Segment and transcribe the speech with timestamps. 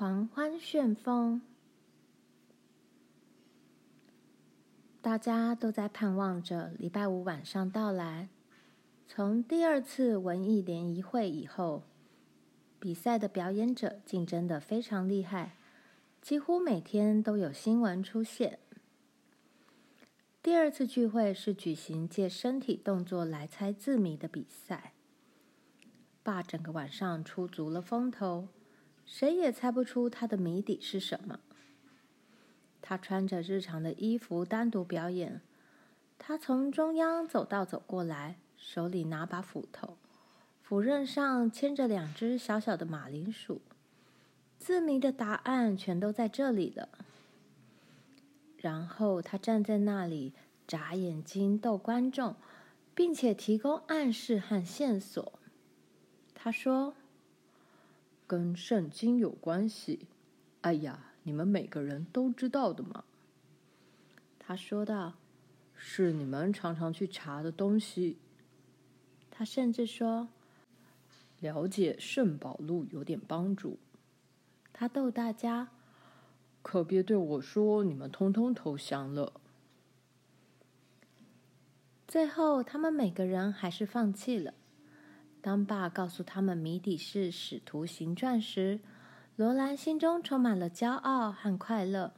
[0.00, 1.42] 狂欢旋风。
[5.02, 8.30] 大家都在盼望着礼拜五晚上到来。
[9.06, 11.82] 从第二次文艺联谊会以后，
[12.78, 15.54] 比赛的表演者竞争得非常厉害，
[16.22, 18.58] 几乎每天都有新闻出现。
[20.42, 24.94] 第二次聚会是举行借身体动作来猜字谜的比赛。
[26.22, 28.48] 爸整个晚上出足了风头，
[29.12, 31.40] 谁也猜不出他的谜底是什么。
[32.80, 35.40] 他穿着日常的衣服单独表演。
[36.16, 39.96] 他从中央走道走过来，手里拿把斧头，
[40.62, 43.60] 斧刃上牵着两只小小的马铃薯。
[44.60, 46.88] 字谜的答案全都在这里了。
[48.58, 50.32] 然后他站在那里，
[50.68, 52.36] 眨眼睛逗观众，
[52.94, 55.32] 并且提供暗示和线索。
[56.32, 56.94] 他说
[58.30, 60.06] ：“跟圣经有关系。”
[60.62, 63.02] 哎呀，你们每个人都知道的嘛。
[64.38, 65.14] 他说道
[65.74, 68.18] ：“是你们常常去查的东西。”
[69.32, 70.28] 他甚至说
[71.40, 73.80] ：“了解圣保禄有点帮助。”
[74.72, 75.70] 他逗大家
[76.62, 79.32] ：“可别对我说你们通通投降了。”
[82.06, 84.54] 最后，他们每个人还是放弃了。
[85.42, 88.80] 当爸告诉他们谜底是《使徒行传》时，
[89.36, 92.12] 罗兰心中充满了骄傲和快乐。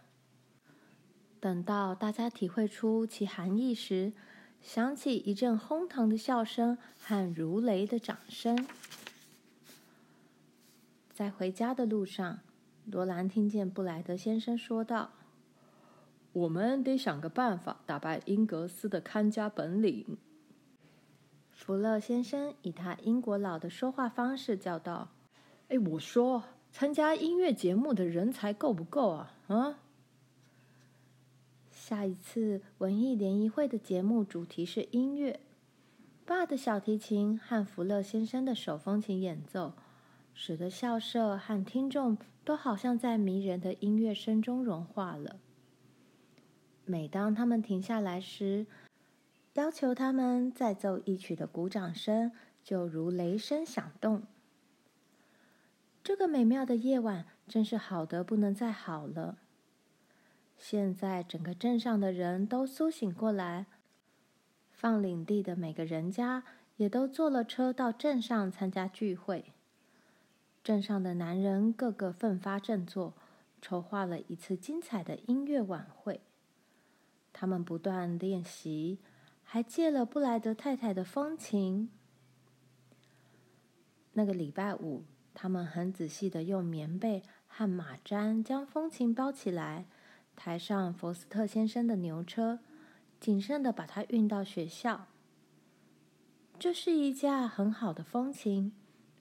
[1.39, 4.13] 等到大家体会出其含义时，
[4.61, 8.67] 响起一阵哄堂的笑声和如雷的掌声。
[11.13, 12.41] 在回家的路上，
[12.87, 15.11] 罗兰听见布莱德先生说道
[16.33, 20.19] ：“我们得想个办法打败英格斯的看家本领。”
[21.65, 25.11] 福勒先生以他英国佬的说话方式叫道
[25.71, 29.33] ：“哎，我说，参加音乐节目的人才够不够啊？
[29.47, 29.79] 啊？”
[31.71, 35.39] 下一次文艺联谊会的节目主题是音乐，
[36.27, 39.75] 爸的小提琴和福勒先生的手风琴演奏，
[40.35, 45.37] 使得校舍和听众都好像在迷人的音乐声中融化了。
[46.85, 48.67] 每当他们停下来时，
[49.55, 52.33] 要求他们再奏一曲的鼓掌声
[52.65, 54.23] 就如雷声响动。
[56.03, 59.39] 这个美妙的夜晚真是好得不能再好了。
[60.57, 63.67] 现在整个镇上的人都苏醒过来，
[64.71, 66.45] 放领地的每个人家
[66.77, 69.53] 也都坐了车到镇上参加聚会。
[70.65, 73.13] 镇上的男人个个奋发振作，
[73.61, 76.21] 筹划了一次精彩的音乐晚会。
[77.33, 78.99] 他们不断练习。
[79.55, 81.91] 还借了布莱德太太的风琴。
[84.15, 85.05] 那个礼拜五，
[85.35, 89.85] 他们很仔细地用棉被和马毡将风琴包起来，
[90.35, 92.61] 抬上佛斯特先生的牛车，
[93.21, 95.09] 谨慎地把它运到学校。
[96.59, 98.73] 这是一架很好的风琴，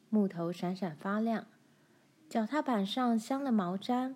[0.08, 1.48] 木头闪闪发亮，
[2.30, 4.16] 脚踏板上镶了毛毡，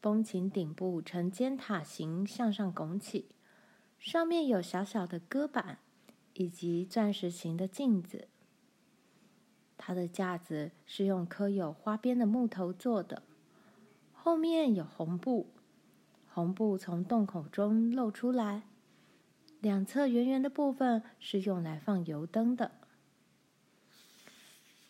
[0.00, 3.28] 风琴顶部呈尖塔形向上拱起。
[4.04, 5.78] 上面有小小的搁板，
[6.34, 8.28] 以及钻石形的镜子。
[9.78, 13.22] 它的架子是用刻有花边的木头做的，
[14.12, 15.54] 后面有红布，
[16.30, 18.64] 红布从洞口中露出来，
[19.60, 22.72] 两侧圆圆的部分是用来放油灯的。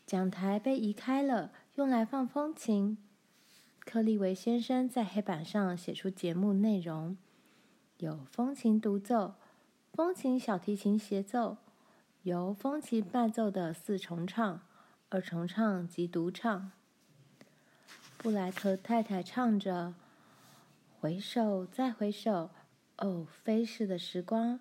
[0.05, 2.99] 讲台被移开了，用来放风琴。
[3.79, 7.17] 克利维先生在黑板上写出节目内容。
[8.05, 9.33] 有风琴独奏、
[9.95, 11.57] 风琴小提琴协奏，
[12.23, 14.61] 由风琴伴奏的四重唱、
[15.09, 16.71] 二重唱及独唱。
[18.19, 19.95] 布莱特太太唱着
[21.01, 22.51] ：“回首，再回首，
[22.99, 24.61] 哦，飞逝的时光，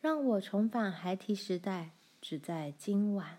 [0.00, 3.38] 让我重返孩提时代，只在今晚。”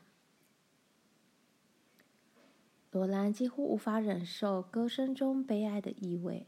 [2.89, 6.47] 罗兰几乎无法忍受歌声中悲哀的意味，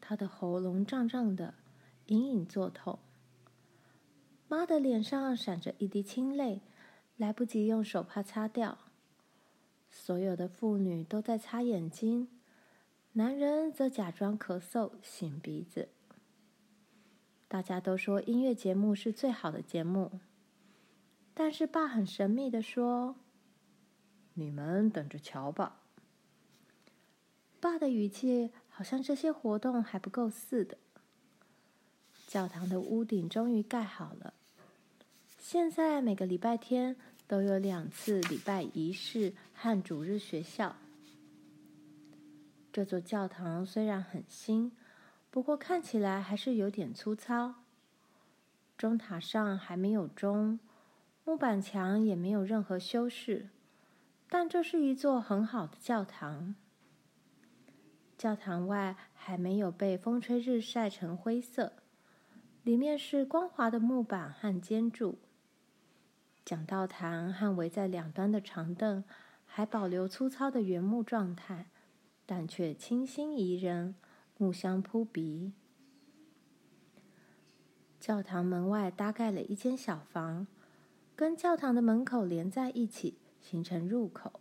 [0.00, 1.52] 她的喉咙胀胀的。
[2.12, 2.98] 隐隐作痛，
[4.46, 6.60] 妈的脸上闪着一滴清泪，
[7.16, 8.76] 来不及用手帕擦掉。
[9.90, 12.28] 所有的妇女都在擦眼睛，
[13.12, 15.88] 男人则假装咳嗽、擤鼻子。
[17.48, 20.20] 大家都说音乐节目是最好的节目，
[21.32, 23.16] 但是爸很神秘地说
[24.34, 25.80] ：“你们等着瞧吧。”
[27.58, 30.76] 爸的语气好像这些活动还不够似的。
[32.32, 34.32] 教堂的屋顶终于盖好了。
[35.38, 36.96] 现在每个礼拜天
[37.28, 40.74] 都有两次礼拜仪式和主日学校。
[42.72, 44.72] 这座教堂虽然很新，
[45.30, 47.56] 不过看起来还是有点粗糙。
[48.78, 50.58] 钟塔上还没有钟，
[51.26, 53.50] 木板墙也没有任何修饰，
[54.30, 56.54] 但这是一座很好的教堂。
[58.16, 61.74] 教堂外还没有被风吹日晒成灰色，
[62.62, 65.18] 里面是光滑的木板和尖柱。
[66.44, 69.04] 讲道坛和围在两端的长凳
[69.44, 71.66] 还保留粗糙的原木状态。
[72.24, 73.94] 但却清新宜人，
[74.38, 75.52] 木香扑鼻。
[78.00, 80.46] 教堂门外搭盖了一间小房，
[81.14, 84.40] 跟教堂的门口连在一起，形成入口。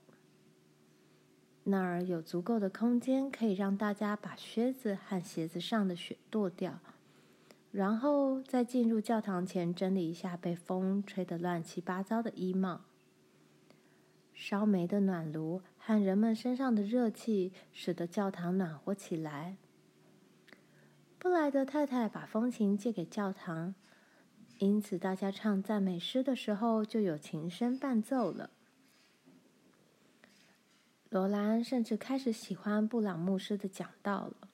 [1.63, 6.79] 那儿有足够的空间，可以让大家把靴子和鞋子上的雪跺掉，
[7.71, 12.81] 然后再进入教堂前整理一下被风吹得乱七八糟的衣帽。
[14.33, 19.57] 烧煤的暖炉和人们身上的热气，使得教堂暖和起来。
[21.19, 23.75] 布莱德太太把风琴借给教堂，
[24.57, 28.49] 因此大家唱赞美诗的时候就有琴声伴奏了。
[31.09, 34.49] 罗兰甚至开始喜欢布朗牧师的讲道了。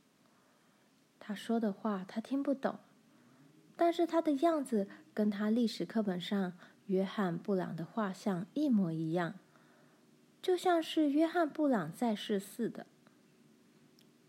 [1.19, 2.77] 他说的话他听不懂，
[3.77, 6.53] 但是他的样子跟他历史课本上
[6.88, 9.35] 约翰·布朗的画像一模一样。
[10.41, 12.88] 就像是约翰·布朗在世似的，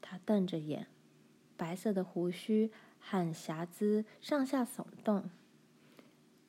[0.03, 0.87] 他瞪着眼，
[1.57, 5.31] 白色的胡须和瑕疵上下耸动，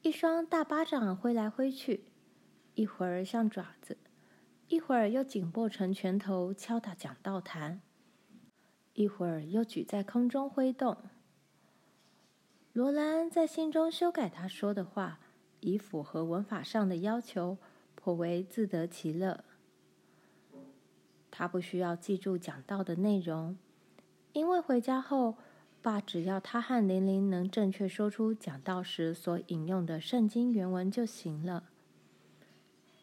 [0.01, 2.05] 一双大巴掌挥来挥去，
[2.73, 3.97] 一会儿像爪子，
[4.67, 7.81] 一会儿又紧握成拳头敲打讲道坛，
[8.93, 10.97] 一会儿又举在空中挥动。
[12.79, 15.19] 罗兰在信中修改他说的话，
[15.59, 17.57] 以符合文法上的要求，
[17.93, 19.43] 颇为自得其乐。
[21.29, 23.57] 他不需要记住讲道的内容，
[24.31, 25.35] 因为回家后，
[25.81, 31.65] 爸只要他和玲玲能正确说出讲道时所引用的圣经原文就行了。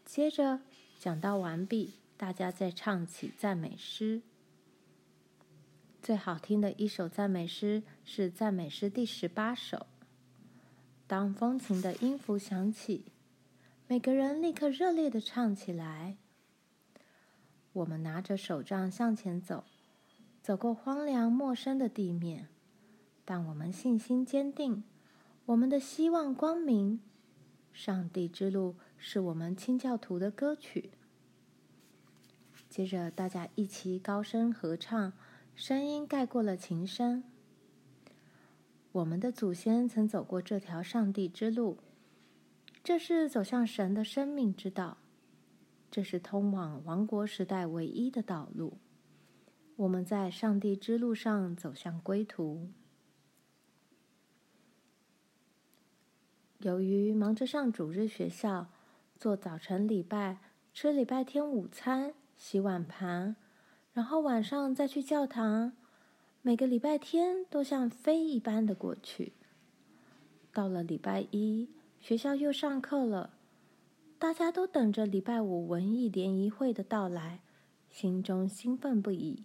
[0.07, 0.61] 接着
[0.99, 4.23] 讲道完毕，大家再唱起赞美诗。
[6.07, 9.87] 最好听的一首赞美诗是赞美诗第十八首。
[11.09, 13.07] 当风琴的音符响起，
[13.89, 16.17] 每个人立刻热烈地唱起来。
[17.73, 19.65] 我们拿着手杖向前走，
[20.41, 22.47] 走过荒凉陌生的地面，
[23.25, 24.85] 但我们信心坚定，
[25.47, 27.01] 我们的希望光明。
[27.73, 30.91] 上帝之路是我们清教徒的歌曲。
[32.71, 35.13] 接着，大家一起高声合唱，
[35.57, 37.25] 声音盖过了琴声。
[38.93, 41.79] 我们的祖先曾走过这条上帝之路，
[42.85, 44.99] 这是走向神的生命之道。
[45.91, 48.77] 这是通往王国时代唯一的道路。
[49.77, 52.69] 我们在上帝之路上走向归途。
[56.59, 58.67] 由于忙着上主日学校、
[59.19, 60.37] 做早晨礼拜、
[60.75, 63.37] 吃礼拜天午餐、洗碗盘，
[63.97, 65.73] 然后晚上再去教堂，
[66.43, 69.33] 每个礼拜天都像飞一般的过去。
[70.53, 73.31] 到了礼拜一，学校又上课了。
[74.19, 77.41] 大家都等着礼拜五文艺联谊会的到来，
[77.89, 79.45] 心中兴奋不已。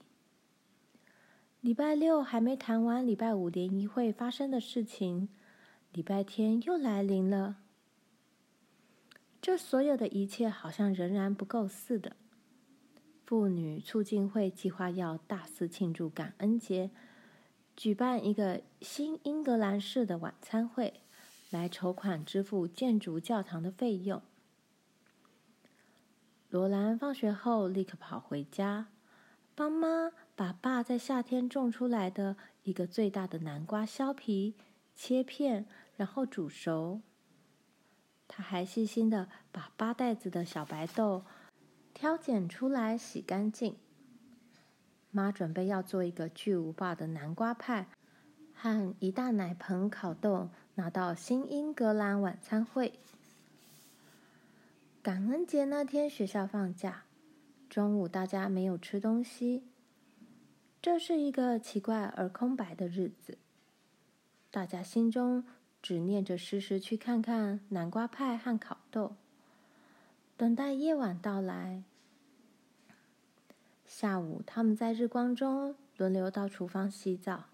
[1.61, 5.29] 礼拜六还没谈完礼拜五联谊会发生的事情，
[5.93, 7.55] 礼拜天又来临了。
[9.41, 12.17] 这所有的一切好像仍然不够似的。
[13.31, 16.91] 妇女促进会计划要大肆庆祝感恩节，
[17.77, 20.99] 举办一个新英格兰式的晚餐会，
[21.49, 24.21] 来筹款支付建筑教堂的费用。
[26.49, 28.87] 罗兰放学后立刻跑回家，
[29.55, 34.55] 帮妈把爸在夏天种出来的一个最大的南瓜削皮、
[34.93, 36.99] 切片，然后煮熟。
[38.27, 41.23] 他还细心的把八袋子的小白豆
[42.01, 43.75] 挑拣出来洗干净。
[45.11, 47.89] 妈准备要做一个巨无霸的南瓜派，
[48.55, 52.93] 和一大奶盆烤豆拿到新英格兰晚餐会。
[55.03, 57.03] 感恩节那天，学校放假，
[57.69, 59.61] 中午大家没有吃东西。
[60.81, 63.37] 这是一个奇怪而空白的日子，
[64.49, 65.45] 大家心中
[65.83, 69.15] 只念着时时去看看南瓜派和烤豆，
[70.35, 71.83] 等待夜晚到来。
[74.01, 77.49] 下午，他们在日光中轮流到厨房洗澡，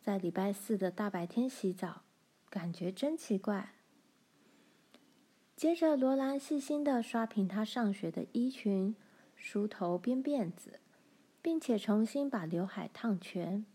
[0.00, 2.02] 在礼拜四的大白天洗澡，
[2.48, 3.72] 感觉真奇怪。
[5.56, 8.94] 接着，罗兰细心地刷平她上学的衣裙，
[9.34, 10.78] 梳头编辫子，
[11.42, 13.66] 并且重新把刘海烫全。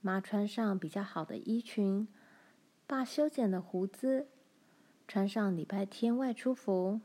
[0.00, 2.08] 妈穿上比较好的衣裙，
[2.86, 4.28] 爸修剪了胡子，
[5.06, 7.02] 穿上礼拜天外出服。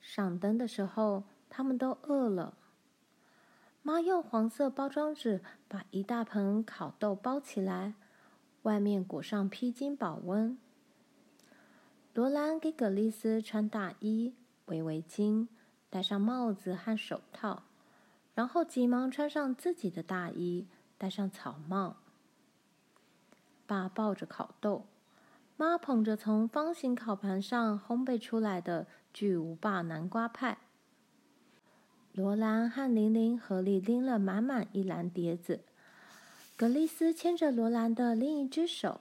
[0.00, 2.54] 上灯的时候，他们都饿了。
[3.82, 7.92] 妈用黄色包装纸把一大盆烤豆包起来，
[8.62, 10.56] 外面裹上披巾保温。
[12.14, 14.34] 罗兰给葛丽丝穿大衣、
[14.66, 15.46] 围围巾，
[15.90, 17.64] 戴上帽子和手套，
[18.34, 20.66] 然后急忙穿上自己的大衣，
[20.96, 21.96] 戴上草帽。
[23.66, 24.86] 爸抱着烤豆，
[25.58, 30.56] 妈捧着从方形烤盘上烘焙出来的巨无霸南瓜派。
[32.14, 35.60] 罗兰和玲玲合力拎了满满一篮碟子，
[36.58, 39.00] 格丽斯牵着罗兰的另一只手。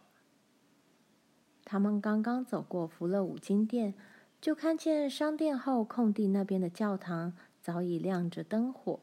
[1.66, 3.94] 他们刚刚走过福乐五金店，
[4.40, 9.02] 就看见商店后空地那边的教堂早已亮着灯火。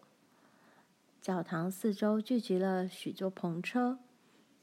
[1.20, 3.98] 教堂四周聚集了许多篷车、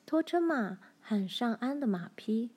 [0.07, 2.49] 拖车马和上鞍的马匹，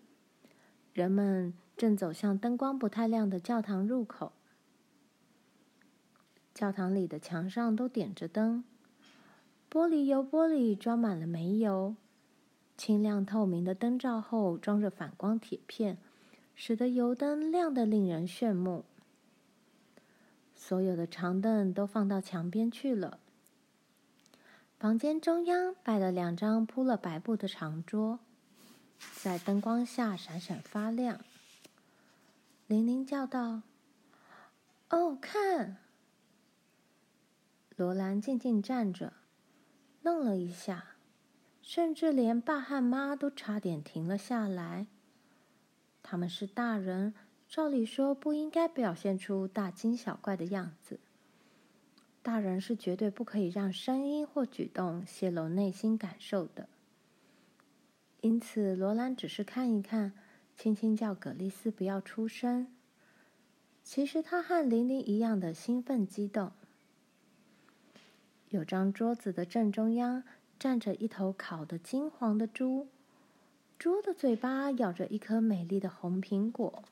[0.95, 4.33] 人们正走向灯光不太亮的教堂入口。
[6.59, 8.65] 教堂里的墙上都点着灯，
[9.71, 11.95] 玻璃油玻璃装满了煤油，
[12.77, 15.99] 清亮透明的灯罩后装着反光铁片，
[16.57, 18.85] 使得油灯亮得令人炫目。
[20.57, 23.21] 所有的长凳都放到墙边去了。
[24.81, 28.19] 房间中央摆了两张铺了白布的长桌，
[29.15, 31.21] 在灯光下闪闪发亮。
[32.67, 33.63] 玲玲叫道
[34.91, 35.77] ：“哦，看！”
[37.79, 39.13] 罗兰静静站着，
[40.03, 40.97] 愣了一下，
[41.63, 44.89] 甚至连爸和妈都差点停了下来。
[46.03, 47.15] 他们是大人，
[47.49, 50.99] 照理说不应该表现出大惊小怪的样子。
[52.21, 56.69] 大人是绝对不可以让声音或举动泄露内心感受的。
[58.23, 60.15] 因此，罗兰只是看一看，
[60.57, 62.67] 轻轻叫葛丽丝不要出声。
[63.85, 66.51] 其实他和玲玲一样的兴奋激动。
[68.51, 70.23] 有张桌子的正中央
[70.59, 72.89] 站着一头烤得金黄的猪，
[73.79, 76.83] 猪的嘴巴咬着一颗美丽的红苹果。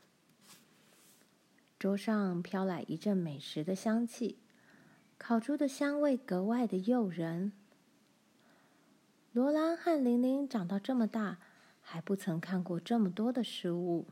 [1.78, 4.38] 桌上飘来一阵美食的香气，
[5.18, 7.52] 烤猪的香味格外的诱人。
[9.32, 11.38] 罗兰和玲玲长到这么大，
[11.80, 14.06] 还不曾看过这么多的食物。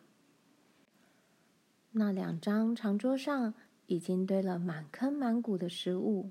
[1.92, 3.54] 那两张长桌上
[3.86, 6.30] 已经堆了满坑满谷的食物。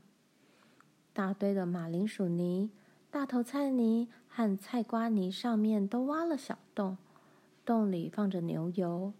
[1.13, 2.71] 大堆的马铃薯泥、
[3.11, 6.97] 大头菜泥和菜瓜泥上面都挖了小洞，
[7.63, 9.13] 洞里放着牛油，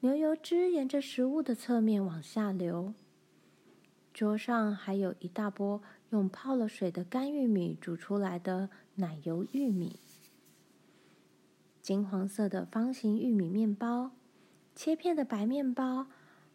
[0.00, 2.92] 牛油汁沿着食物的侧面往下流。
[4.12, 5.80] 桌上还有一大波
[6.10, 9.98] 用泡了水的干玉米煮出来的奶油玉米，
[11.80, 14.10] 金黄色的方形玉米面包，
[14.74, 16.08] 切片的白面包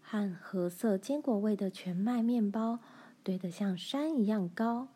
[0.03, 2.77] 和褐色坚果味的全麦面包。
[3.25, 4.89] 堆得像山一样高。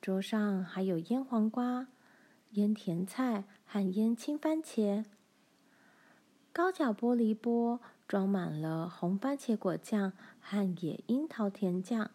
[0.00, 1.88] 桌上还有腌黄瓜、
[2.50, 5.04] 腌甜菜和腌青番茄。
[6.52, 12.12] 高脚玻璃钵装满了红番茄果酱和野樱桃甜酱。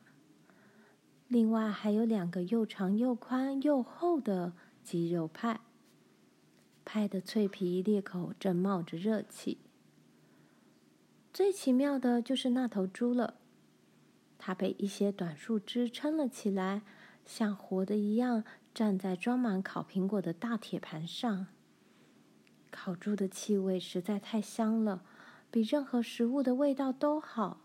[1.27, 5.59] 另外还有两个又长又宽又厚的鸡肉派，
[6.85, 9.57] 派的脆皮裂口正冒着热气。
[11.33, 13.33] 最奇妙的就是那头猪了。
[14.37, 16.81] 它被一些短树枝撑了起来，
[17.25, 21.47] 像活的一样站在装满烤苹果的大铁盘上。
[22.69, 25.03] 烤猪的气味实在太香了，
[25.49, 27.61] 比任何食物的味道都好。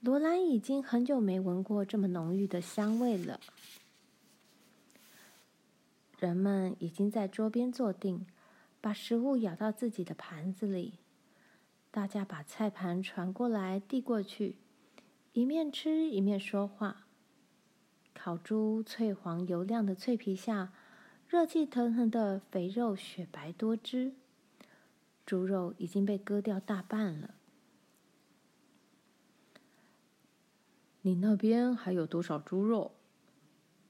[0.00, 3.40] 罗兰已经很久没闻过这么浓郁的香味了。
[6.20, 8.26] 人们已经在桌边坐定，
[8.80, 10.94] 把食物舀到自己的盘子里。
[11.90, 14.56] 大家把菜盘传过来，递过去。
[15.38, 17.06] 一面吃一面说话。
[18.12, 20.72] 烤猪脆黄油亮的脆皮下，
[21.28, 24.14] 热气腾腾的肥肉雪白多汁。
[25.24, 27.36] 猪肉已经被割掉大半了。
[31.02, 32.90] 你那边还有多少猪肉？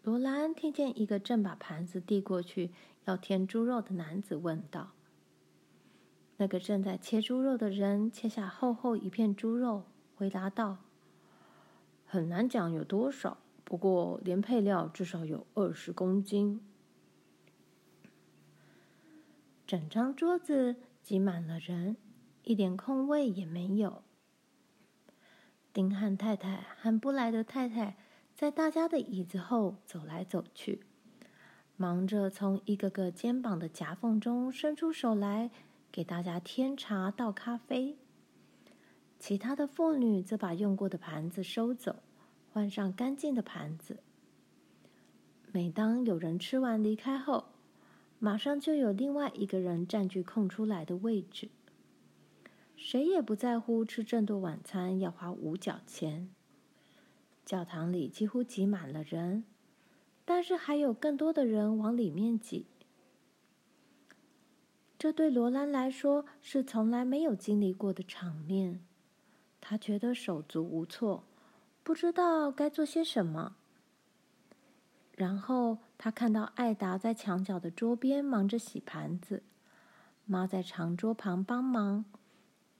[0.03, 2.73] 罗兰听见一个正把盘子递过去
[3.07, 4.91] 要添猪肉的男子问道。
[6.37, 10.81] 那个正在切猪肉的人切下厚厚一片猪肉，回答道。
[12.11, 16.67] 很难讲有多少，不过连配料至少有二十公斤。
[19.67, 21.99] 整张桌子挤满了人，
[22.45, 24.03] 一点空位也没有。
[25.75, 27.99] 丁汉太太和布莱德太太
[28.35, 30.81] 在大家的椅子后走来走去，
[31.77, 35.51] 忙着从一个个肩膀的夹缝中伸出手来
[35.93, 37.99] 给大家添茶倒咖啡。
[39.19, 41.97] 其他的妇女则把用过的盘子收走，
[42.53, 43.99] 换上干净的盘子。
[45.51, 47.47] 每当有人吃完离开后，
[48.19, 51.49] 马上就有另外一个人占据空出来的位置。
[52.77, 56.31] 谁也不在乎吃这顿晚餐要花五角钱。
[57.45, 59.45] 教堂里几乎挤满了人，
[60.25, 62.67] 但是还有更多的人往里面挤。
[64.99, 68.81] 这对罗兰来说是从来没有经历过的场面，
[69.71, 71.25] 他觉得手足无措，
[71.83, 73.57] 不知道该做些什么。
[75.13, 79.43] 然后他看到艾达在墙角的桌边忙着洗盘子，
[80.25, 82.07] 妈在长桌旁帮忙。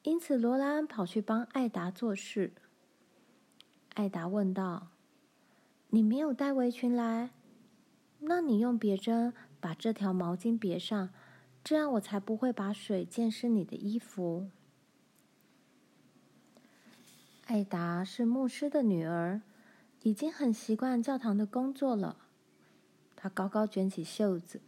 [0.05, 2.55] 因此，罗兰跑去帮艾达做事。
[3.93, 4.89] 艾达问道
[5.93, 7.29] ：“你没有带围裙来？
[8.21, 11.11] 那你用别针把这条毛巾别上，
[11.63, 14.49] 这样我才不会把水溅湿你的衣服。”
[17.49, 19.41] 艾达是牧师的女儿，
[20.03, 22.19] 已经很习惯教堂的工作了。
[23.17, 24.61] 她高高卷起袖子，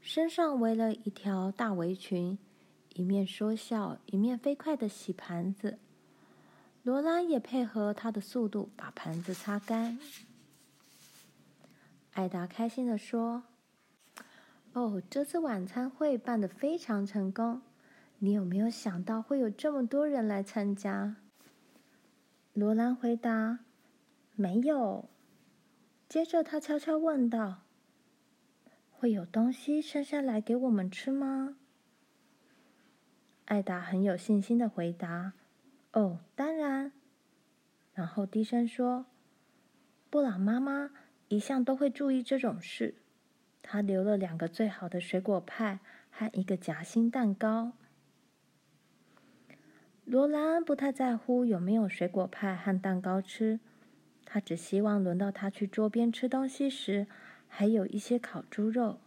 [0.00, 2.36] 身上围了一条大围裙。
[2.94, 5.78] 一面说笑，一面飞快地洗盘子。
[6.82, 9.96] 罗拉也配合他的速度，把盘子擦干。
[12.14, 13.44] 艾达开心地说
[14.74, 17.62] ：“哦，这次晚餐会办得非常成功。
[18.18, 21.14] 你有没有想到会有这么多人来参加？”
[22.54, 23.58] 罗兰回答
[24.36, 25.08] ：“没有。”
[26.08, 27.62] 接着他悄悄问道
[28.92, 31.56] ：“会有东西剩下来给我们吃吗？”
[33.46, 35.32] 艾达很有信心的回答
[35.94, 36.92] ：“哦，当然。”
[37.92, 39.06] 然后低声说
[40.08, 40.92] ：“布朗妈妈
[41.26, 42.94] 一向都会注意这种事。
[43.62, 47.72] 她留了两个最好的水果派和一个夹心蛋糕。”
[50.04, 53.58] 罗兰不太在乎有没有水果派和蛋糕吃，
[54.26, 57.06] 他只希望轮到他去桌边吃东西时，
[57.48, 58.98] 还有一些烤猪肉。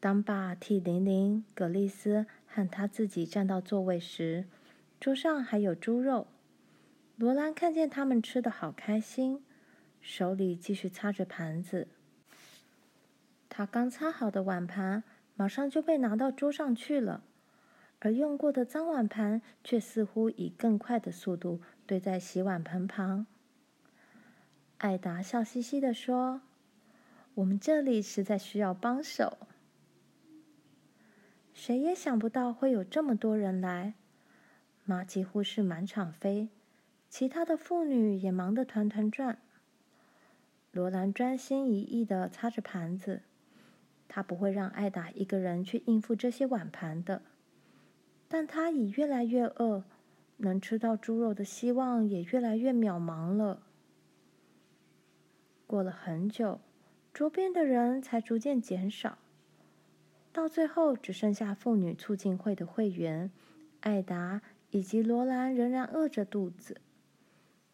[0.00, 4.46] 当爸替玲玲、葛丽丝和他自己站到座位时，
[4.98, 6.26] 桌上还有猪肉。
[7.16, 9.44] 罗兰看见他们吃的好开心，
[10.00, 11.86] 手里继续擦着盘子。
[13.48, 15.04] 他刚擦好的碗盘
[15.36, 17.22] 马上就被拿到桌上去了，
[18.04, 23.26] 而用过的脏碗盘却似乎以更快的速度堆在洗碗盆旁。
[24.78, 26.42] 艾达笑嘻嘻地说
[27.34, 29.38] ：“我们这里实在需要帮手。”
[31.54, 33.94] 谁也想不到会有这么多人来，
[34.84, 36.48] 妈几乎是满场飞，
[37.08, 39.38] 其他的妇女也忙得团团转。
[40.72, 43.22] 罗兰专心一意地擦着盘子，
[44.08, 47.22] 他不会让艾达一个人去应付这些碗盘的，
[48.34, 49.84] 但他已越来越饿，
[50.38, 53.60] 能吃到猪肉的希望也越来越渺茫了。
[55.66, 56.58] 过了很久，
[57.12, 59.18] 桌边的人才逐渐减少。
[60.32, 63.30] 到最后，只剩下妇女促进会的会员
[63.80, 64.40] 艾达
[64.70, 66.80] 以及罗兰仍然饿着肚子。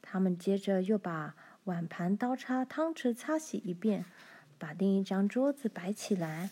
[0.03, 4.05] 他们接着又把碗盘、刀叉、汤匙擦洗一遍，
[4.59, 6.51] 把另一张桌子摆起来，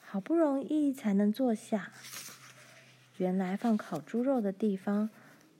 [0.00, 1.92] 好不容易才能坐下。
[3.18, 5.10] 原来放烤猪肉的地方，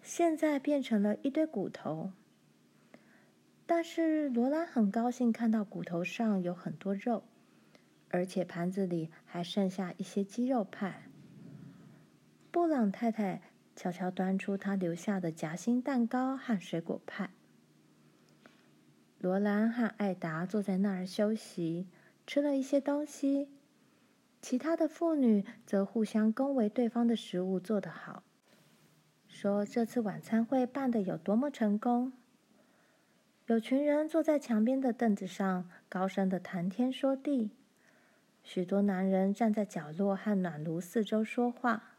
[0.02, 2.12] 现在变成了一堆骨头。
[3.66, 7.24] 但是罗兰很高兴看到骨头上有很多肉。
[8.08, 11.02] 而且盘子里还剩下一些鸡肉派。
[12.52, 13.42] 布朗太太
[13.74, 17.30] 悄悄端出她留下的夹心蛋糕和水果派。
[19.18, 21.88] 罗兰和艾达坐在那儿休息，
[22.26, 23.48] 吃了一些东西。
[24.40, 28.22] 其他的妇女则互相恭维对方的食物做得好，
[29.28, 32.12] 说这次晚餐会办得有多么成功。
[33.46, 37.50] 有群人坐在墙边的凳子上，高声的谈天说地。
[38.42, 41.96] 许多男人站在角落和暖炉四周说话。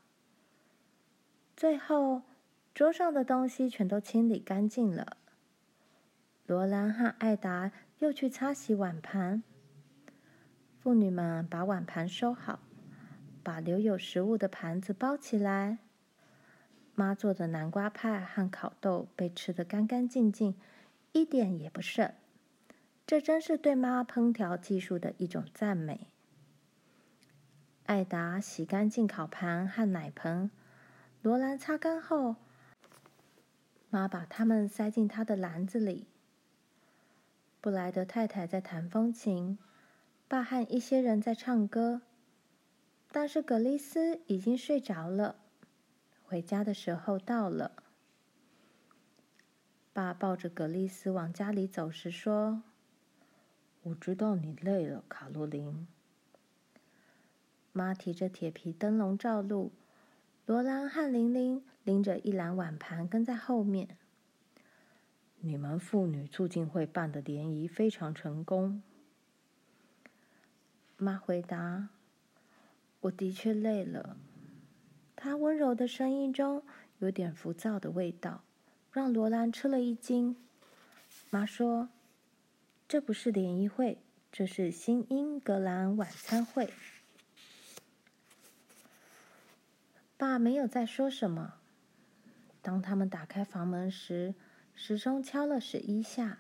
[1.58, 2.22] 最后，
[2.74, 5.18] 桌上的东西全都清理干净了。
[6.46, 9.44] 罗兰和艾达又去擦洗碗盘。
[10.88, 12.62] 妇女们把碗盘收好，
[13.44, 15.80] 把留有食物的盘子包起来。
[16.96, 20.56] 妈做的南瓜派和烤豆被吃得干干净净，
[21.12, 22.14] 一点也不剩。
[23.06, 26.08] 这真是对妈烹调技术的一种赞美。
[27.86, 30.50] 艾达洗干净烤盘和奶盆，
[31.22, 32.38] 罗兰擦干后，
[33.90, 36.08] 妈把它们塞进她的篮子里。
[37.60, 39.60] 布莱德太太在弹风琴，
[40.30, 42.02] 爸和一些人在唱歌，
[43.14, 45.38] 但是葛丽丝已经睡着了。
[46.22, 47.72] 回家的时候到了，
[49.94, 52.62] 爸抱着葛丽丝往家里走时说
[53.84, 55.88] ：“我知道你累了，卡洛琳。”
[57.72, 59.72] 妈提着铁皮灯笼照路，
[60.46, 63.98] 罗兰和玲玲拎着一篮碗盘跟在后面。
[65.40, 68.82] 你们妇女促进会办的联谊非常成功。
[70.98, 71.90] 妈回答
[73.02, 74.18] ：“我的确累了。”
[75.16, 76.64] 她温柔的声音中
[77.00, 78.44] 有点浮躁的味道，
[78.92, 80.36] 让罗兰吃了一惊。
[81.30, 81.90] 妈说
[82.88, 84.00] ：“这不是联谊会，
[84.32, 86.74] 这是新英格兰晚餐会。”
[90.18, 91.56] 爸没有再说什么。
[92.64, 94.34] 当他们打开房门时，
[94.74, 96.40] 时钟敲了十一下。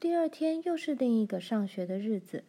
[0.00, 2.44] 第二天又是另一个上学的日子，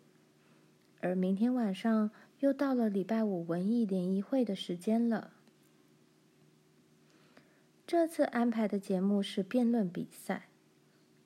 [1.00, 5.32] 而明天晚上又到了礼拜五文艺联谊会的时间了。
[7.86, 10.48] 这次安排的节目是辩论比赛，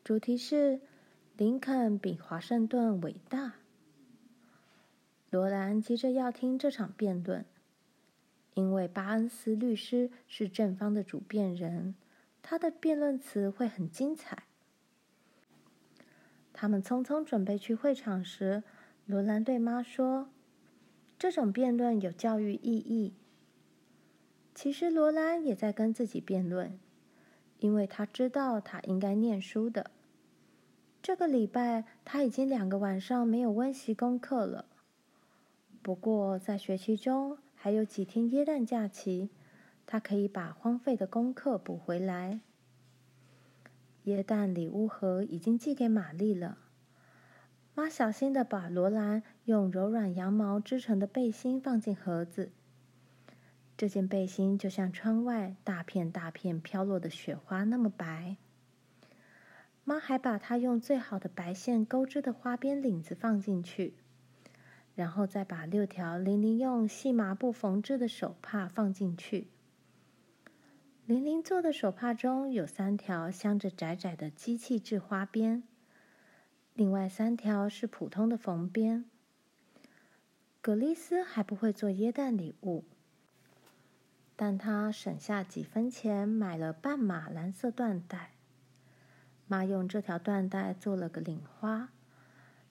[0.04, 0.82] 主题是
[1.36, 3.54] “林肯比华盛顿伟大”。
[5.32, 7.46] 罗兰急着要听这场辩论。
[8.54, 11.96] 因为巴恩斯律师是正方的主辩人，
[12.44, 14.44] 他的辩论词会很精彩。
[16.52, 18.62] 他们匆匆准备去会场时，
[19.06, 20.30] 罗兰对妈说
[21.18, 23.14] ：“这种辩论有教育意义。”
[24.56, 26.80] 其实罗兰也在跟自己辩论，
[27.60, 29.92] 因为他知道他应该念书的。
[31.02, 34.66] 这个礼拜他已经两个晚上没有温习功课了。
[35.82, 39.30] 不过在学期中，还有几天耶诞假期，
[39.88, 42.42] 他可以把荒废的功课补回来。
[44.04, 46.58] 耶诞礼物盒已经寄给玛丽了。
[47.82, 52.52] 妈小心地把罗兰用柔软羊毛织成的背心放进盒子。
[53.76, 58.38] 这件背心就像窗外大片大片飘落的雪花那么白。
[59.84, 63.96] 妈还把她用最好的白线钩织的花边领子放进去。
[64.94, 69.48] 然后再把六条玲玲用细麻布缝制的手帕放进去。
[71.08, 75.64] 玲玲做的手帕中有三条镶着窄窄的机器制花边，
[76.74, 79.06] 另外三条是普通的缝边。
[80.62, 82.84] 葛丽丝还不会做耶诞礼物，
[84.36, 88.32] 但她省下几分钱买了半码蓝色缎带。
[89.48, 91.90] 妈用这条缎带做了个领花。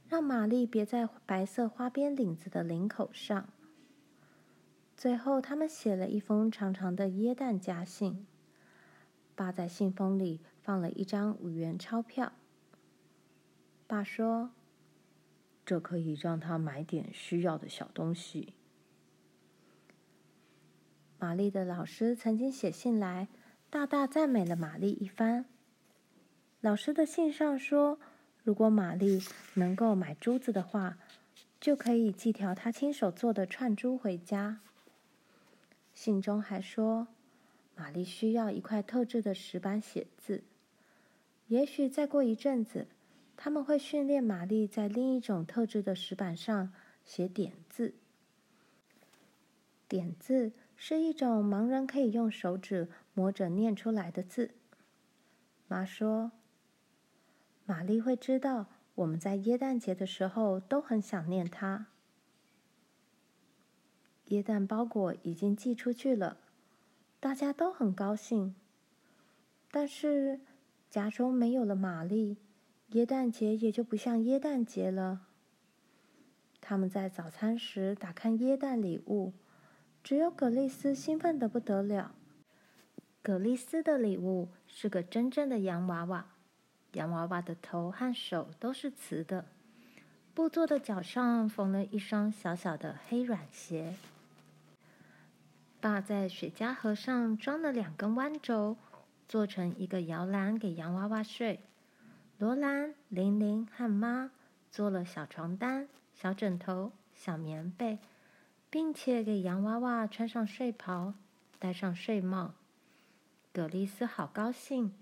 [0.09, 3.49] 让玛丽别在白色花边领子的领口上。
[4.97, 8.27] 最后，他们写了一封长长的耶诞家信。
[9.37, 12.33] 爸在信封里放了一张五元钞票。
[13.91, 14.53] 爸说
[15.67, 18.55] ：“这可以让他买点需要的小东西。”
[21.19, 23.27] 玛丽的老师曾经写信来，
[23.69, 25.45] 大大赞美了玛丽一番。
[26.61, 27.99] 老师的信上说。
[28.43, 29.21] 如果玛丽
[29.53, 30.97] 能够买珠子的话，
[31.61, 34.61] 就可以寄条她亲手做的串珠回家。
[35.93, 37.09] 信中还说，
[37.77, 40.43] 玛丽需要一块特制的石板写字。
[41.49, 42.87] 也许再过一阵子，
[43.43, 46.75] 他们会训练玛丽在另一种特制的石板上
[47.07, 47.95] 写点字。
[49.89, 54.51] 点字是一种盲人可以用手指摸着念出来的字。
[55.69, 56.33] 妈说。
[57.65, 61.87] 玛丽会知道，我们在耶诞节的时候都很想念她。
[64.27, 66.37] 耶诞包裹已经寄出去了，
[67.21, 68.55] 大家都很高兴。
[69.71, 70.41] 但是
[70.91, 72.37] 家中没有了玛丽，
[72.91, 75.21] 耶诞节也就不像耶诞节了。
[76.61, 79.33] 他们在早餐时打开耶诞礼物，
[80.03, 82.15] 只有葛丽丝兴奋得不得了。
[83.23, 86.27] 葛丽丝的礼物是个真正的洋娃娃。
[86.95, 89.47] 洋娃娃的头和手都是瓷的，
[90.35, 93.95] 布做的脚上缝了一双小小的黑软鞋。
[95.81, 98.77] 爸在雪茄盒上装了两根弯轴，
[99.29, 101.61] 做成一个摇篮给洋娃娃睡。
[102.41, 104.31] 罗兰、玲玲和妈
[104.71, 107.99] 做了小床单、小枕头、小棉被，
[108.71, 111.13] 并且给洋娃娃穿上睡袍，
[111.59, 112.55] 戴上睡帽。
[113.53, 114.95] 葛丽丝好高兴。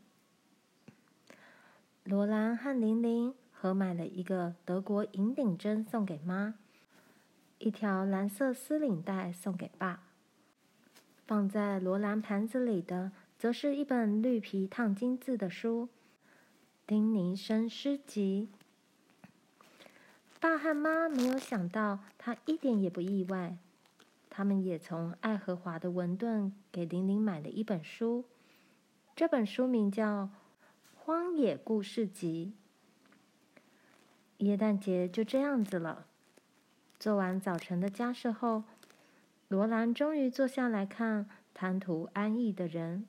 [2.03, 6.55] 罗兰和玲玲合买了一个德国银顶针送给妈，
[7.59, 10.03] 一条蓝色丝领带送给爸。
[11.25, 15.87] 放在罗兰盘子里的则是一本绿皮烫金字的书，
[16.89, 18.49] 《丁尼生诗集》。
[20.41, 23.59] 爸和妈没有想到，他一点也不意外。
[24.31, 28.25] 他们也从爱荷华的文顿给玲玲买了一本书，
[29.15, 30.23] 这本书名叫
[30.97, 32.55] 《荒野故事集》。
[34.47, 36.07] 耶诞节就这样子了。
[36.99, 38.65] 做完早晨的家事后，
[39.49, 43.01] 罗兰终于坐下来看《贪图安逸的人》。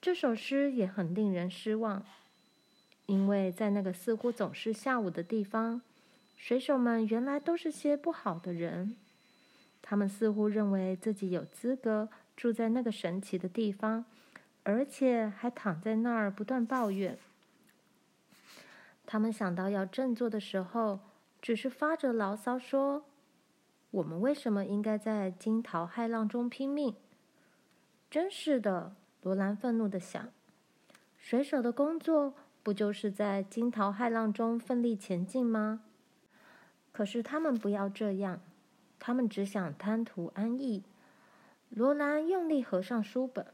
[0.00, 2.02] 这首诗也很令人失望，
[3.04, 5.82] 因为在那个似乎总是下午的地方，
[6.36, 8.96] 水手们原来都是些不好的人。
[9.82, 14.06] 他们似乎认为自己有资格住在那个神奇的地方，
[14.62, 17.18] 而且还躺在那儿不断抱怨。
[19.04, 21.00] 他们想到要振作的时候，
[21.42, 23.04] 只是发着牢骚说
[23.90, 26.94] ：“我们为什么应该在惊涛骇浪中拼命？”
[28.10, 30.28] 真是的，罗兰愤怒的想
[31.18, 35.82] ：“水手的工作不就是在惊涛骇浪中奋力前进吗？”
[36.92, 38.40] 可是他们不要这样，
[38.98, 40.82] 他们只想贪图安逸。
[41.68, 43.46] 罗兰用力合上书本，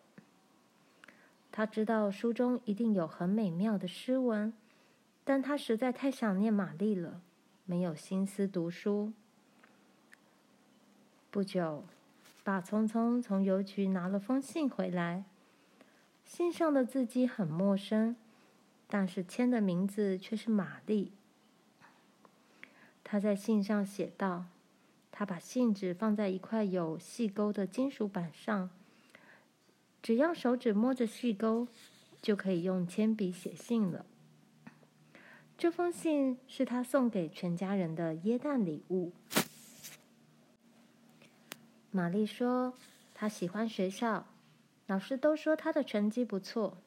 [1.53, 4.53] 他知道书中一定有很美妙的诗文。
[5.29, 7.21] 但他实在太想念玛丽了，
[7.65, 9.13] 没有心思读书。
[11.33, 11.85] 不久，
[12.45, 15.25] 爸匆匆从邮局拿了封信回来，
[16.27, 18.17] 信上的字迹很陌生，
[18.89, 21.13] 但是签的名字却是玛丽。
[23.03, 24.45] 他在信上写道
[25.13, 28.69] ：“他把信纸放在一块有细钩的金属板上，
[30.03, 31.69] 只要手指摸着细钩，
[32.21, 34.05] 就可以用铅笔写信了。”
[35.57, 39.13] 这封信是他送给全家人的耶诞礼物。
[41.93, 42.75] 玛丽说
[43.15, 44.27] ：“她喜欢学校，
[44.87, 46.79] 老师都说他的成绩不错。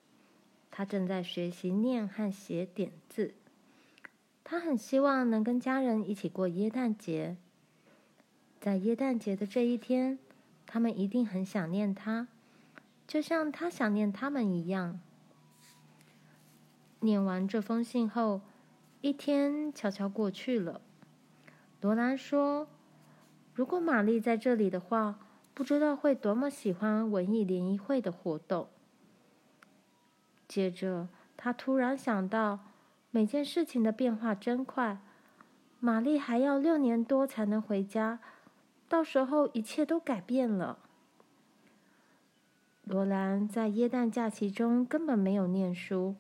[0.72, 3.34] 他正在学习念和写点字。
[4.44, 7.38] 他很希望能跟家人一起过耶诞节。
[8.60, 10.20] 在耶诞节的这一天，
[10.66, 12.28] 他们一定很想念他，
[13.08, 15.00] 就像他想念他们一样。”
[17.02, 18.42] 念完这封信后，
[19.02, 20.82] 一天悄悄过去了。
[21.82, 22.68] 罗兰说
[23.56, 25.20] ：“如果玛丽在这里的话，
[25.60, 28.70] 不知道会多么喜欢文艺联谊会的活动。”
[30.48, 32.60] 接着，他突然想到，
[33.12, 35.00] 每件事情的变化真快。
[35.82, 38.20] 玛丽还要六年多才能回家，
[38.88, 40.80] 到时候一切都改变了。
[42.86, 46.16] 罗兰在耶诞假期中根本没有念书。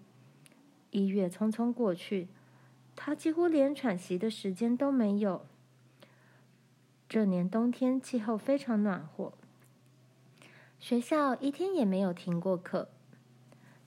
[0.91, 2.28] 一月匆匆过去。
[2.93, 5.45] 他几乎连喘息的时间都没有。
[7.09, 9.33] 这年冬天气候非常暖和，
[10.79, 12.89] 学校一天也没有停过课。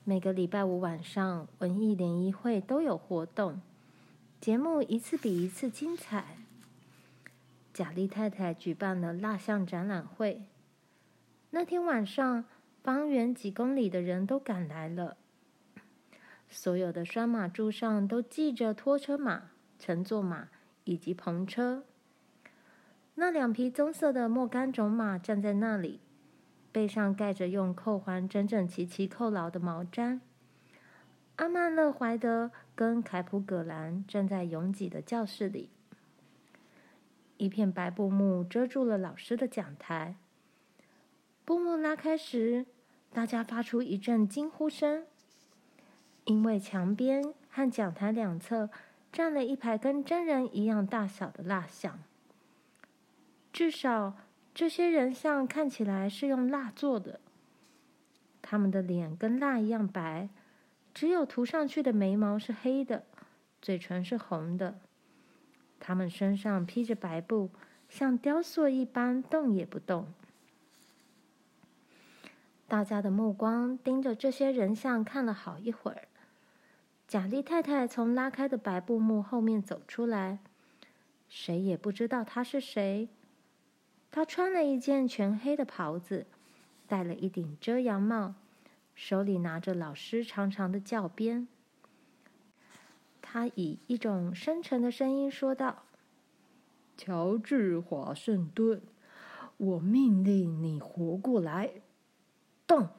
[0.03, 3.61] 每个礼拜五晚上，文艺联谊会都有活动，
[4.41, 6.35] 节目一次比一次精彩。
[7.73, 10.41] 贾丽太太举办了蜡像展览会，
[11.51, 12.43] 那天晚上，
[12.83, 15.15] 方圆几公里的人都赶来了。
[16.49, 19.43] 所有的拴马柱上都系着拖车马、
[19.79, 20.49] 乘坐马
[20.83, 21.85] 以及篷车。
[23.15, 25.99] 那两匹棕色的莫甘种马站在那里，
[26.71, 30.19] 背上盖着用扣环整整齐齐扣牢的毛毡。
[31.35, 35.69] 阿曼勒怀德跟凯普葛兰站在拥挤的教室里。
[37.37, 40.15] 一片白布幕遮住了老师的讲台。
[41.43, 42.65] 布幕拉开时，
[43.11, 45.05] 大家发出一阵惊呼声。
[46.25, 48.69] 因为墙边和讲台两侧
[49.11, 51.99] 站了一排跟真人一样大小的蜡像，
[53.53, 54.15] 至少
[54.53, 57.19] 这些人像看起来是用蜡做的。
[58.41, 60.27] 他们的脸跟蜡一样白，
[60.93, 63.03] 只有涂上去的眉毛是黑的，
[63.61, 64.79] 嘴唇是红的。
[65.79, 67.51] 他们身上披着白布，
[67.87, 70.11] 像雕塑一般动也不动。
[72.67, 76.07] 大家的目光盯着这些人像看了好一会儿。
[77.07, 80.39] 贾丽太太从拉开的白布幕后面走出来，
[81.29, 83.07] 谁也不知道她是谁。
[84.15, 86.27] 她穿了一件全黑的袍子，
[86.87, 88.35] 戴了一顶遮阳帽，
[88.93, 91.47] 手里拿着老师长长的教鞭。
[93.23, 95.81] 他以一种深沉的声音说道
[96.95, 98.83] ：“乔治·华盛顿，
[99.57, 101.71] 我命令你活过来，
[102.67, 102.89] 动！”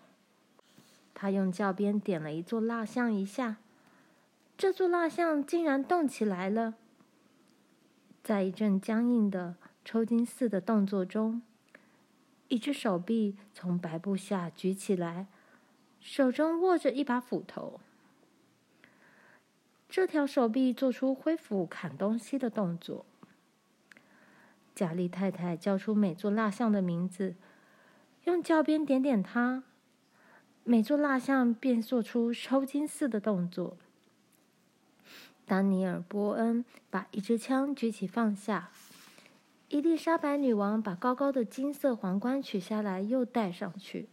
[1.14, 3.58] 他用教鞭点了一座蜡像一下。
[4.58, 6.74] 这座蜡像竟然动起来了，
[8.24, 11.42] 在一阵僵硬的抽筋似的动作中，
[12.48, 15.26] 一只手臂从白布下举起来，
[16.00, 17.80] 手中握着一把斧头。
[19.88, 23.04] 这条手臂做出挥斧砍东西的动作。
[24.74, 27.36] 贾丽太太叫出每座蜡像的名字，
[28.24, 29.62] 用教鞭点点它，
[30.64, 33.76] 每座蜡像便做出抽筋似的动作。
[35.46, 38.70] 丹尼尔·波恩把一支枪举起放下，
[39.68, 44.08] 伊丽莎白女王把高高的金色皇冠取下来又戴上去。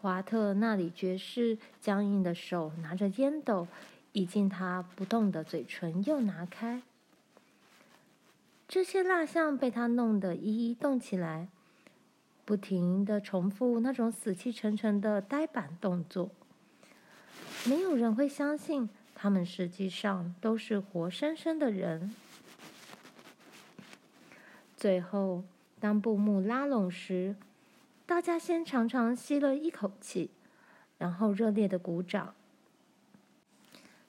[0.00, 3.66] 华特纳里爵士僵硬的手拿着烟斗，
[4.12, 6.82] 一进他不动的嘴唇又拿开。
[8.68, 11.48] 这些蜡像被他弄得一一动起来，
[12.44, 16.30] 不停地重复那种死气沉沉的呆板动作。
[17.66, 22.14] 没有人会相信，他们实际上都是活生生的人。
[24.78, 25.42] 最后，
[25.80, 27.34] 当布幕拉拢时，
[28.06, 30.30] 大家先长长吸了一口气，
[30.98, 32.32] 然后热烈的鼓掌。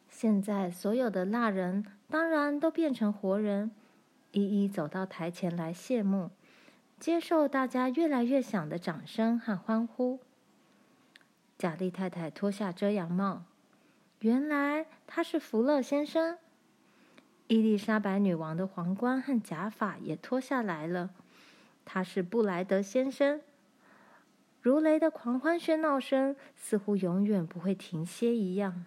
[0.07, 3.71] 现在，所有的蜡人当然都变成活人。
[4.31, 6.29] 一一走到台前来谢幕，
[6.99, 10.19] 接受大家越来越响的掌声和欢呼。
[11.57, 13.41] 贾丽太太脱下遮阳帽，
[14.19, 16.37] 原来他是福乐先生。
[17.49, 21.09] 伊丽莎白女王的皇冠和假发也脱下来了，
[21.83, 23.41] 他是布莱德先生。
[24.61, 28.85] 如雷的狂欢喧闹声似乎永远不会停歇一样。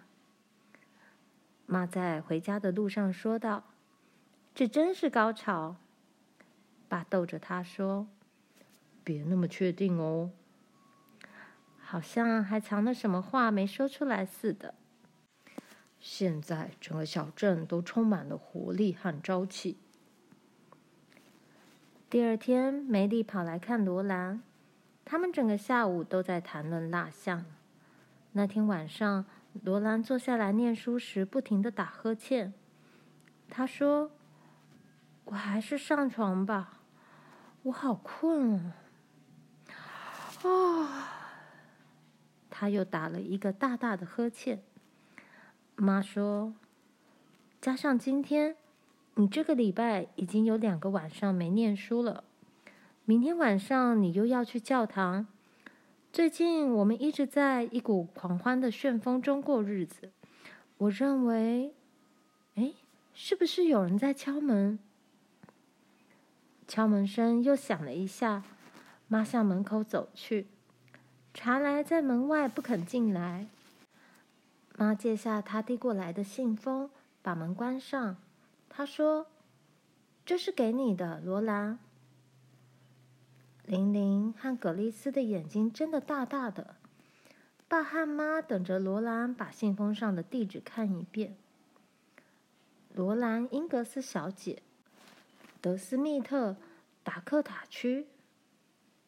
[1.65, 3.65] 妈在回家的路上说道。
[4.55, 5.75] 这真是高潮！
[6.87, 8.07] 爸逗着他说
[9.03, 10.31] ：“别那么确定哦，
[11.81, 14.75] 好像还藏了什么话没说出来似的。”
[16.03, 19.77] 现在整个小镇都充满了活力和朝气。
[22.09, 24.43] 第二天，梅丽跑来看罗兰，
[25.05, 27.45] 他们整个下午都在谈论蜡像。
[28.33, 29.25] 那天晚上，
[29.63, 32.53] 罗兰坐下来念书时，不停的打呵欠。
[33.49, 34.11] 他说。
[35.25, 36.81] 我还是上床吧，
[37.61, 38.75] 我好困啊！
[40.43, 41.09] 啊，
[42.49, 44.61] 他又打了一个大大的呵欠。
[45.75, 46.53] 妈说
[47.59, 48.55] ：“加上今天，
[49.15, 52.23] 你这个礼拜已经有两个晚上没念书了。
[53.05, 55.27] 明天晚上你又要去教堂。
[56.11, 60.11] 最近我们一直在一股狂欢的旋风中过日子。
[60.77, 61.73] 我认为，
[62.55, 62.73] 哎，
[63.13, 64.77] 是不是有人在敲门？”
[66.67, 68.43] 敲门声又响了一下，
[69.07, 70.47] 妈向门口走去。
[71.33, 73.47] 查莱在门外不肯进来。
[74.75, 76.89] 妈借下他递过来的信封，
[77.21, 78.17] 把门关上。
[78.67, 79.27] 她说
[80.25, 81.77] ：“这是给你的，罗兰。”
[83.65, 86.75] 玲玲和葛丽丝的眼睛睁得大大的。
[87.67, 91.35] 爸和妈等着罗兰把信封上的地址看一遍。
[92.93, 94.61] 罗兰·英格斯小姐。
[95.61, 96.57] 德斯密特，
[97.03, 98.07] 达克塔区。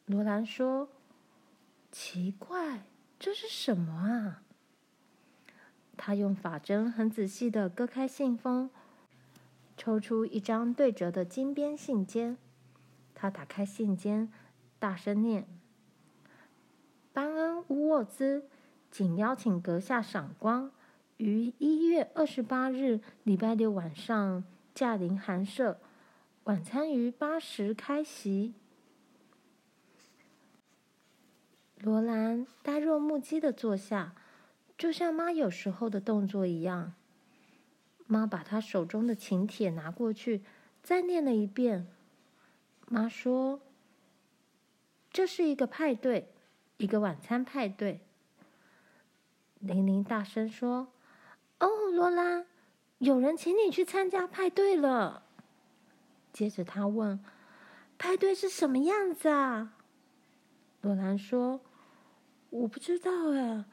[0.06, 0.88] 罗兰说
[1.92, 2.84] ：“奇怪，
[3.20, 4.44] 这是什么啊？”
[5.98, 8.70] 他用法针很仔细地割开信封，
[9.76, 12.36] 抽出一张对折的金边信笺。
[13.14, 14.28] 他打开信笺，
[14.78, 15.48] 大声念
[17.14, 18.46] ：“班恩·乌沃兹，
[18.92, 20.72] 谨邀请阁下赏光，
[21.18, 25.80] 于一月二十八日礼拜六晚上驾临寒舍。”
[26.46, 28.54] 晚餐于八时开席。
[31.80, 34.14] 罗兰呆若木鸡的坐下，
[34.78, 36.94] 就像妈有时候的动作一样。
[38.08, 40.44] 妈把她手中的请帖拿过去，
[40.84, 41.88] 再念了一遍。
[42.88, 43.60] 妈说
[45.10, 46.32] ：“这是一个派对，
[46.78, 48.02] 一个晚餐派对。”
[49.60, 50.90] 玲玲大声说
[51.60, 52.46] ：“哦，罗拉，
[53.00, 55.24] 有人请你去参加派对了。”
[56.32, 57.20] 接着她问
[57.98, 59.74] ：“派对是什么样子啊？”
[60.82, 61.62] 罗兰说
[62.52, 63.66] ：“我不知道哎。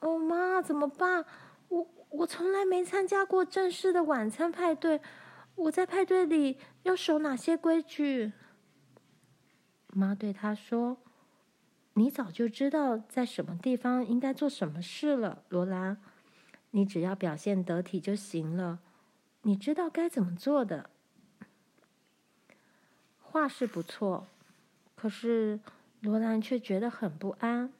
[0.00, 1.24] 哦，妈，怎么办？
[1.68, 5.00] 我我从来没参加过正式的晚餐派对。
[5.56, 8.32] 我在派对里要守哪些规矩？”
[9.88, 10.98] 妈对他说
[11.94, 15.96] ：“你早就知道在什么地方应该做什么事了，罗兰。
[16.72, 18.80] 你只要表现得体就行了。
[19.42, 20.90] 你知道该怎么做的。”
[23.18, 24.26] 话是不错，
[24.94, 25.60] 可是
[26.00, 27.72] 罗兰却觉得很不安。